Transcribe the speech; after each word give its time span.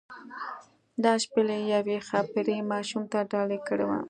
دا 1.03 1.13
شپیلۍ 1.23 1.61
یوې 1.75 1.97
ښاپیرۍ 2.07 2.59
ماشوم 2.71 3.03
ته 3.11 3.19
ډالۍ 3.31 3.59
کړې 3.67 3.85
وه. 3.89 3.97